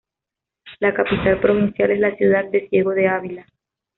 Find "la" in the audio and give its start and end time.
0.79-0.95, 1.99-2.15